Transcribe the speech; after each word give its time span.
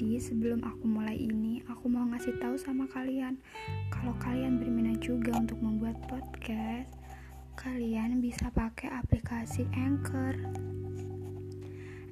Jadi 0.00 0.16
sebelum 0.16 0.64
aku 0.64 0.88
mulai 0.88 1.12
ini, 1.12 1.60
aku 1.68 1.92
mau 1.92 2.08
ngasih 2.08 2.40
tahu 2.40 2.56
sama 2.56 2.88
kalian 2.88 3.36
kalau 3.92 4.16
kalian 4.16 4.56
berminat 4.56 4.96
juga 5.04 5.36
untuk 5.36 5.60
membuat 5.60 6.00
podcast, 6.08 6.96
kalian 7.60 8.24
bisa 8.24 8.48
pakai 8.48 8.88
aplikasi 8.96 9.68
Anchor. 9.76 10.40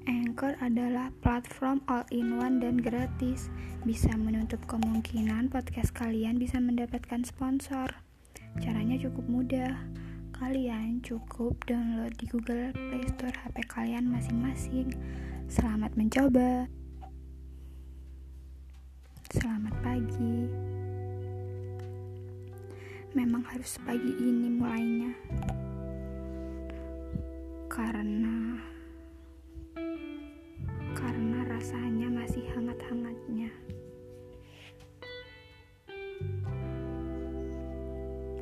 Anchor 0.05 0.53
adalah 0.61 1.17
platform 1.25 1.81
all-in-one 1.89 2.61
dan 2.61 2.77
gratis. 2.77 3.49
Bisa 3.89 4.13
menutup 4.21 4.61
kemungkinan 4.69 5.49
podcast 5.49 5.97
kalian 5.97 6.37
bisa 6.37 6.61
mendapatkan 6.61 7.25
sponsor. 7.25 7.89
Caranya 8.61 9.01
cukup 9.01 9.25
mudah. 9.33 9.81
Kalian 10.37 11.01
cukup 11.01 11.57
download 11.65 12.13
di 12.21 12.29
Google 12.29 12.69
Play 12.77 13.09
Store 13.17 13.33
HP 13.33 13.65
kalian 13.65 14.13
masing-masing. 14.13 14.93
Selamat 15.49 15.97
mencoba. 15.97 16.69
Selamat 19.29 19.77
pagi. 19.85 20.49
Memang 23.13 23.45
harus 23.45 23.77
pagi 23.85 24.09
ini 24.17 24.49
mulainya. 24.49 25.13
Karena 27.69 28.57
karena 30.97 31.45
rasanya 31.45 32.09
masih 32.09 32.41
hangat-hangatnya. 32.57 33.53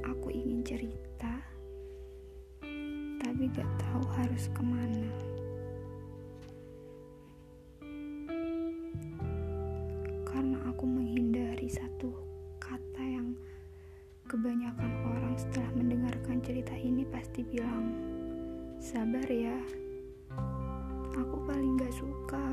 Aku 0.06 0.30
ingin 0.30 0.62
cerita, 0.62 1.34
tapi 3.26 3.50
gak 3.58 3.70
tahu 3.82 4.06
harus 4.22 4.46
ke 4.54 4.62
mana. 4.62 5.35
Menghindari 11.66 11.82
satu 11.82 12.14
kata 12.62 13.02
yang 13.02 13.34
kebanyakan 14.30 14.92
orang 15.02 15.34
setelah 15.34 15.70
mendengarkan 15.74 16.38
cerita 16.38 16.74
ini 16.78 17.02
pasti 17.10 17.42
bilang 17.42 17.90
sabar 18.78 19.26
ya 19.26 19.58
aku 21.18 21.36
paling 21.42 21.74
gak 21.74 21.90
suka 21.90 22.46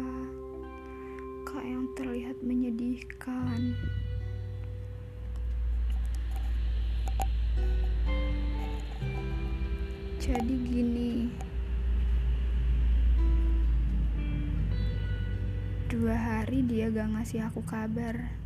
kak 1.46 1.62
yang 1.62 1.86
terlihat 1.94 2.38
menyedihkan 2.42 3.78
jadi 10.18 10.56
gini 10.66 11.30
Dua 15.94 16.18
hari 16.18 16.66
dia 16.66 16.90
gak 16.90 17.14
ngasih 17.14 17.46
aku 17.46 17.62
kabar. 17.70 18.43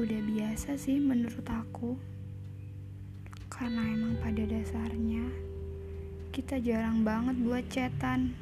Udah 0.00 0.22
biasa 0.24 0.80
sih 0.80 0.96
menurut 0.96 1.44
aku. 1.44 1.92
Karena 3.52 3.84
emang 3.84 4.16
pada 4.24 4.40
dasarnya 4.48 5.28
kita 6.32 6.56
jarang 6.56 7.04
banget 7.04 7.36
buat 7.44 7.64
chatan. 7.68 8.32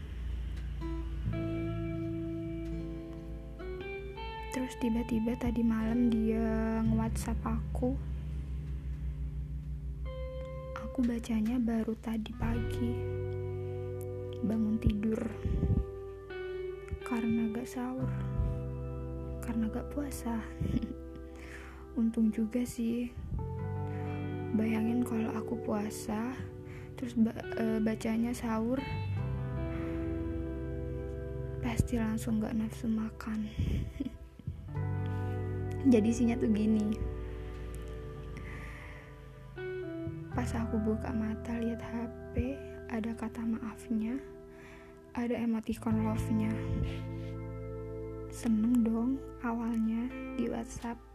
Terus 4.55 4.75
tiba-tiba 4.79 5.35
tadi 5.35 5.67
malam 5.67 6.07
dia 6.07 6.79
nge-WhatsApp 6.87 7.43
aku. 7.43 7.99
Aku 10.79 10.99
bacanya 11.03 11.59
baru 11.59 11.99
tadi 11.99 12.31
pagi. 12.39 12.93
Bangun 14.47 14.79
tidur. 14.79 15.19
Karena 17.03 17.51
gak 17.51 17.67
sahur. 17.67 18.15
Karena 19.43 19.67
gak 19.75 19.91
puasa 19.91 20.39
untung 21.99 22.31
juga 22.31 22.63
sih 22.63 23.11
bayangin 24.55 25.03
kalau 25.03 25.35
aku 25.35 25.59
puasa 25.67 26.33
terus 26.95 27.19
ba 27.19 27.35
e, 27.59 27.83
bacanya 27.83 28.31
sahur 28.31 28.79
pasti 31.59 31.99
langsung 31.99 32.39
gak 32.39 32.55
nafsu 32.55 32.87
makan 32.87 33.51
jadi 35.93 36.07
isinya 36.07 36.39
tuh 36.39 36.55
gini 36.55 37.19
Pas 40.39 40.55
aku 40.55 40.79
buka 40.79 41.11
mata 41.11 41.51
lihat 41.59 41.83
HP, 41.83 42.55
ada 42.95 43.11
kata 43.19 43.43
maafnya, 43.43 44.23
ada 45.11 45.35
emoticon 45.35 46.07
love-nya. 46.07 46.55
Seneng 48.31 48.87
dong 48.87 49.19
awalnya 49.43 50.07
di 50.39 50.47
WhatsApp. 50.47 51.08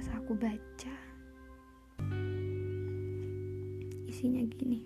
Pas 0.00 0.16
aku 0.16 0.32
baca, 0.32 0.96
isinya 4.08 4.40
gini. 4.48 4.80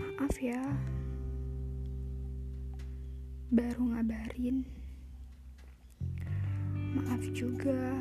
Maaf 0.00 0.32
ya, 0.40 0.56
baru 3.52 3.92
ngabarin. 3.92 4.64
Maaf 6.96 7.20
juga 7.36 8.00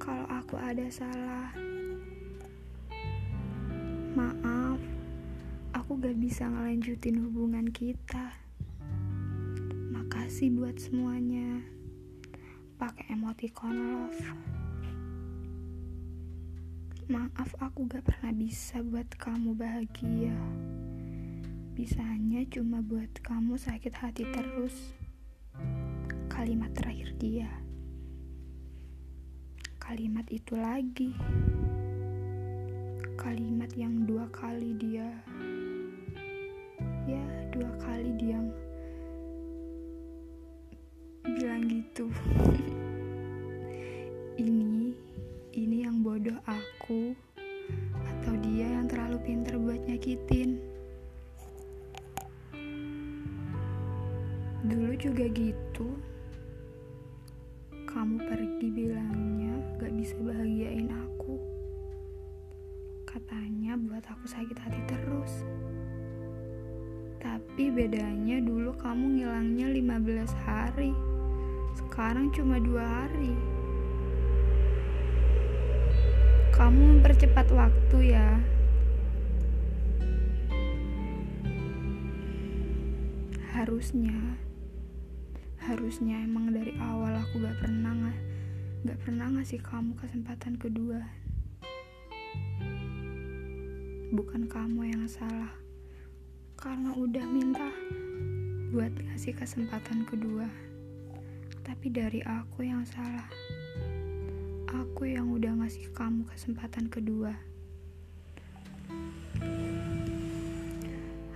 kalau 0.00 0.24
aku 0.32 0.56
ada 0.56 0.88
salah. 0.88 1.52
Maaf, 4.16 4.80
aku 5.76 6.00
gak 6.00 6.16
bisa 6.16 6.48
ngelanjutin 6.48 7.28
hubungan 7.28 7.68
kita. 7.68 8.32
Makasih 9.92 10.48
buat 10.56 10.80
semuanya. 10.80 11.75
Pakai 12.76 13.12
emoticon 13.12 13.74
love. 13.74 14.22
Maaf 17.08 17.50
aku 17.60 17.88
gak 17.88 18.04
pernah 18.04 18.32
bisa 18.36 18.84
buat 18.84 19.08
kamu 19.16 19.56
bahagia. 19.56 20.36
Bisanya 21.76 22.44
cuma 22.52 22.84
buat 22.84 23.12
kamu 23.24 23.56
sakit 23.56 23.92
hati 23.96 24.24
terus. 24.28 24.96
Kalimat 26.28 26.72
terakhir 26.76 27.16
dia 27.16 27.48
kalimat 29.86 30.26
itu 30.34 30.58
lagi. 30.58 31.14
Kalimat 33.14 33.70
yang 33.78 34.02
dua 34.02 34.26
kali 34.34 34.74
dia 34.82 35.06
ya 37.06 37.22
dua 37.54 37.70
kali 37.78 38.10
dia 38.18 38.42
bilang 41.22 41.70
gitu. 41.70 42.10
aku 46.86 47.18
atau 47.98 48.34
dia 48.46 48.70
yang 48.78 48.86
terlalu 48.86 49.18
pintar 49.26 49.58
buat 49.58 49.82
nyakitin. 49.90 50.62
Dulu 54.62 54.94
juga 54.94 55.26
gitu 55.34 55.98
kamu 57.90 58.22
pergi 58.30 58.70
bilangnya 58.70 59.58
gak 59.82 59.98
bisa 59.98 60.14
bahagiain 60.22 60.86
aku. 60.86 61.42
Katanya 63.02 63.74
buat 63.82 64.06
aku 64.06 64.30
sakit 64.30 64.54
hati 64.54 64.78
terus. 64.86 65.42
Tapi 67.18 67.66
bedanya 67.74 68.38
dulu 68.38 68.70
kamu 68.78 69.18
ngilangnya 69.18 69.74
15 69.74 70.30
hari. 70.46 70.94
Sekarang 71.74 72.30
cuma 72.30 72.62
dua 72.62 72.86
hari. 72.86 73.34
Kamu 76.56 77.04
mempercepat 77.04 77.52
waktu 77.52 78.16
ya. 78.16 78.40
Harusnya 83.52 84.40
harusnya 85.60 86.16
emang 86.24 86.56
dari 86.56 86.72
awal 86.80 87.12
aku 87.12 87.44
gak 87.44 87.60
pernah 87.60 87.92
nggak 87.92 88.18
gak 88.88 88.98
pernah 89.04 89.26
ngasih 89.36 89.60
kamu 89.60 90.00
kesempatan 90.00 90.56
kedua. 90.56 91.04
Bukan 94.16 94.48
kamu 94.48 94.96
yang 94.96 95.04
salah. 95.12 95.52
Karena 96.56 96.96
udah 96.96 97.26
minta 97.28 97.68
buat 98.72 98.96
ngasih 98.96 99.36
kesempatan 99.36 100.08
kedua. 100.08 100.48
Tapi 101.60 101.92
dari 101.92 102.24
aku 102.24 102.64
yang 102.64 102.88
salah 102.88 103.28
aku 104.72 105.06
yang 105.06 105.30
udah 105.30 105.54
ngasih 105.62 105.90
kamu 105.94 106.26
kesempatan 106.30 106.90
kedua 106.90 107.34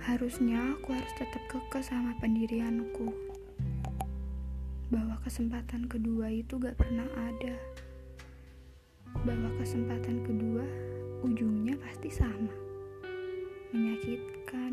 harusnya 0.01 0.75
aku 0.75 0.91
harus 0.91 1.13
tetap 1.15 1.43
kekeh 1.47 1.85
sama 1.85 2.11
pendirianku 2.19 3.31
bahwa 4.91 5.15
kesempatan 5.23 5.87
kedua 5.87 6.27
itu 6.27 6.59
gak 6.59 6.75
pernah 6.75 7.07
ada. 7.15 7.55
bahwa 9.23 9.51
kesempatan 9.59 10.23
kedua 10.23 10.63
ujungnya 11.23 11.75
pasti 11.79 12.07
sama, 12.07 12.51
menyakitkan. 13.75 14.71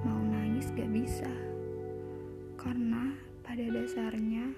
Mau 0.00 0.20
nangis 0.32 0.72
gak 0.72 0.90
bisa, 0.90 1.28
karena 2.64 3.12
pada 3.44 3.60
dasarnya 3.60 4.48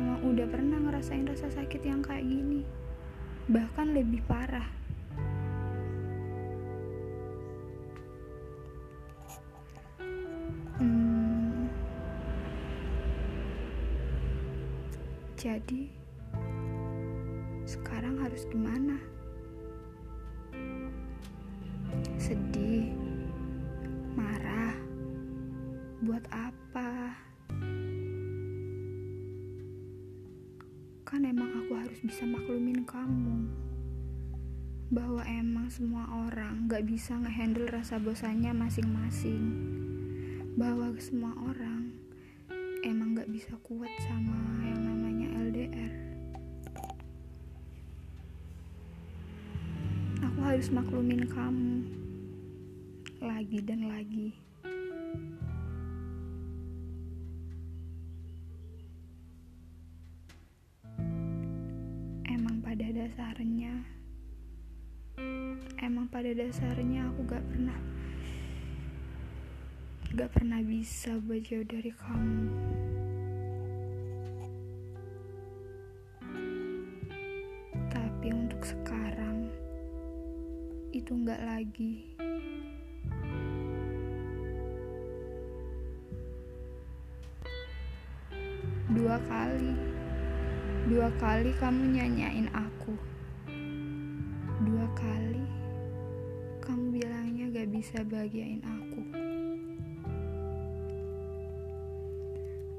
emang 0.00 0.20
udah 0.24 0.48
pernah 0.48 0.80
ngerasain 0.80 1.28
rasa 1.28 1.52
sakit 1.52 1.84
yang 1.84 2.00
kayak 2.00 2.24
gini, 2.24 2.64
bahkan 3.52 3.92
lebih 3.92 4.24
parah. 4.24 4.64
Hmm, 10.80 11.68
jadi 15.36 15.84
sekarang 17.68 18.16
harus 18.24 18.48
gimana? 18.48 18.96
Sedih, 22.16 22.96
buat 26.00 26.24
apa? 26.32 27.12
Kan 31.04 31.28
emang 31.28 31.52
aku 31.60 31.76
harus 31.76 32.00
bisa 32.00 32.24
maklumin 32.24 32.88
kamu. 32.88 33.44
Bahwa 34.90 35.20
emang 35.28 35.68
semua 35.68 36.08
orang 36.08 36.66
gak 36.72 36.88
bisa 36.88 37.20
ngehandle 37.20 37.68
rasa 37.68 38.00
bosannya 38.00 38.56
masing-masing. 38.56 39.44
Bahwa 40.56 40.88
semua 40.96 41.36
orang 41.36 41.92
emang 42.80 43.12
gak 43.20 43.28
bisa 43.28 43.52
kuat 43.60 43.92
sama 44.08 44.40
yang 44.64 44.80
namanya 44.80 45.28
LDR 45.36 45.92
aku 50.20 50.40
harus 50.48 50.72
maklumin 50.72 51.28
kamu. 51.28 51.84
Lagi 53.20 53.60
dan 53.60 53.92
lagi 53.92 54.49
dasarnya. 63.10 63.74
Emang 65.82 66.06
pada 66.06 66.30
dasarnya 66.30 67.10
aku 67.10 67.26
gak 67.26 67.42
pernah 67.42 67.74
gak 70.14 70.30
pernah 70.30 70.62
bisa 70.62 71.18
buat 71.18 71.42
jauh 71.42 71.66
dari 71.66 71.90
kamu. 71.90 72.46
Tapi 77.90 78.28
untuk 78.30 78.62
sekarang 78.62 79.50
itu 80.94 81.10
gak 81.26 81.42
lagi. 81.42 82.14
Dua 88.94 89.18
kali 89.26 89.89
dua 90.88 91.12
kali 91.20 91.52
kamu 91.60 91.92
nyanyain 91.92 92.48
aku. 92.56 92.96
Dua 94.64 94.88
kali 94.96 95.44
kamu 96.64 96.96
bilangnya 96.96 97.52
gak 97.52 97.68
bisa 97.68 98.00
bahagiain 98.08 98.64
aku. 98.64 99.02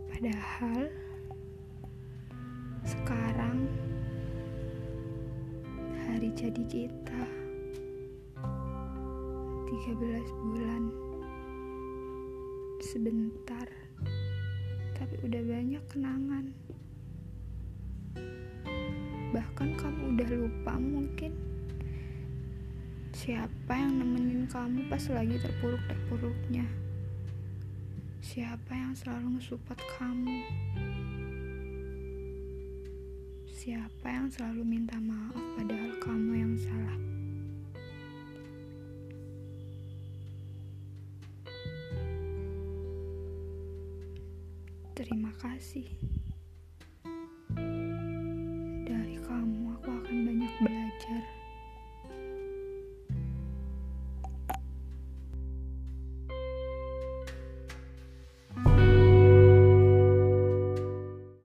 Padahal 0.09 0.89
sekarang 2.81 3.69
hari 6.09 6.33
jadi 6.33 6.63
kita. 6.65 7.21
13 8.41 10.49
bulan. 10.49 10.89
Sebentar 12.81 13.69
tapi 14.97 15.17
udah 15.25 15.41
banyak 15.41 15.81
kenangan 15.89 16.53
bahkan 19.31 19.75
kamu 19.79 20.15
udah 20.15 20.29
lupa 20.35 20.75
mungkin 20.75 21.31
siapa 23.21 23.77
yang 23.77 24.01
nemenin 24.01 24.49
kamu 24.49 24.89
pas 24.89 25.03
lagi 25.13 25.37
terpuruk-terpuruknya. 25.37 26.65
Siapa 28.21 28.73
yang 28.73 28.97
selalu 28.97 29.37
ngesupport 29.37 29.79
kamu. 29.99 30.37
Siapa 33.45 34.07
yang 34.09 34.25
selalu 34.33 34.65
minta 34.65 34.97
maaf 34.97 35.37
padahal 35.53 35.93
kamu 36.01 36.31
yang 36.33 36.53
salah. 36.57 36.97
Terima 44.97 45.29
kasih 45.37 45.85